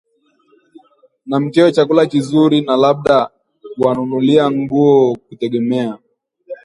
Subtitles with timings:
[1.25, 3.29] na mkewe chakula kizuri na labda
[3.75, 5.97] kuwanunulia nguo kutegemea